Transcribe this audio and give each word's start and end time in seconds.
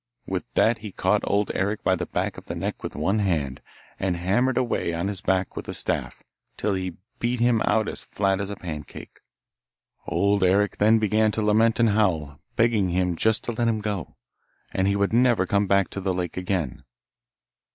With 0.25 0.51
that 0.55 0.79
he 0.79 0.91
caught 0.91 1.21
Old 1.25 1.51
Eric 1.53 1.83
by 1.83 1.95
the 1.95 2.07
back 2.07 2.35
of 2.35 2.45
the 2.47 2.55
neck 2.55 2.81
with 2.81 2.95
one 2.95 3.19
hand, 3.19 3.61
and 3.99 4.17
hammered 4.17 4.57
away 4.57 4.95
on 4.95 5.07
his 5.09 5.21
back 5.21 5.55
with 5.55 5.65
the 5.65 5.75
staff, 5.75 6.23
till 6.57 6.73
he 6.73 6.97
beat 7.19 7.39
him 7.39 7.61
out 7.65 7.87
as 7.87 8.03
flat 8.03 8.41
as 8.41 8.49
a 8.49 8.55
pancake. 8.55 9.19
Old 10.07 10.43
Eric 10.43 10.77
then 10.77 10.97
began 10.97 11.31
to 11.33 11.43
lament 11.43 11.79
and 11.79 11.89
howl, 11.89 12.39
begging 12.55 12.89
him 12.89 13.15
just 13.15 13.43
to 13.43 13.51
let 13.51 13.67
him 13.67 13.79
go, 13.79 14.15
and 14.73 14.87
he 14.87 14.95
would 14.95 15.13
never 15.13 15.45
come 15.45 15.67
back 15.67 15.87
to 15.91 16.01
the 16.01 16.15
lake 16.15 16.35
again. 16.35 16.83